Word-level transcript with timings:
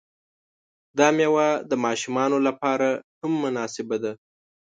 دا 0.97 1.07
میوه 1.17 1.47
د 1.69 1.71
ماشومانو 1.85 2.37
لپاره 2.47 2.89
هم 3.19 3.31
مناسبه 3.43 3.95
ده. 4.03 4.11